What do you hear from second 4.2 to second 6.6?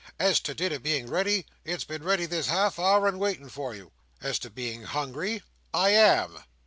to being hungry, I am!"